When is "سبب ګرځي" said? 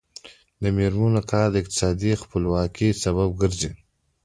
3.03-3.71